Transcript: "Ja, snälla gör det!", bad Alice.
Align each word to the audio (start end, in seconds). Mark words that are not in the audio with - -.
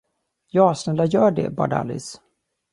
"Ja, 0.51 0.75
snälla 0.75 1.05
gör 1.05 1.31
det!", 1.31 1.49
bad 1.49 1.73
Alice. 1.73 2.17